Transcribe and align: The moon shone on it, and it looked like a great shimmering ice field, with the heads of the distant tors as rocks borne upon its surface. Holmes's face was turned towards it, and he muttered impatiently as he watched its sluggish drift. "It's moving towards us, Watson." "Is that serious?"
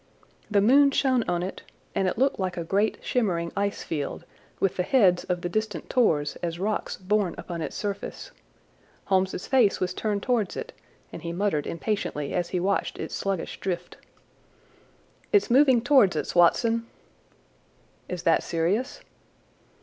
The 0.49 0.61
moon 0.61 0.89
shone 0.89 1.21
on 1.27 1.43
it, 1.43 1.61
and 1.93 2.07
it 2.07 2.17
looked 2.17 2.39
like 2.39 2.57
a 2.57 2.63
great 2.63 2.97
shimmering 3.03 3.51
ice 3.55 3.83
field, 3.83 4.25
with 4.59 4.75
the 4.75 4.81
heads 4.81 5.25
of 5.25 5.41
the 5.41 5.47
distant 5.47 5.91
tors 5.91 6.37
as 6.41 6.57
rocks 6.57 6.97
borne 6.97 7.35
upon 7.37 7.61
its 7.61 7.75
surface. 7.75 8.31
Holmes's 9.05 9.45
face 9.45 9.79
was 9.79 9.93
turned 9.93 10.23
towards 10.23 10.57
it, 10.57 10.73
and 11.13 11.21
he 11.21 11.31
muttered 11.31 11.67
impatiently 11.67 12.33
as 12.33 12.49
he 12.49 12.59
watched 12.59 12.97
its 12.97 13.13
sluggish 13.13 13.59
drift. 13.59 13.97
"It's 15.31 15.51
moving 15.51 15.83
towards 15.83 16.15
us, 16.15 16.33
Watson." 16.33 16.87
"Is 18.09 18.23
that 18.23 18.41
serious?" 18.41 19.01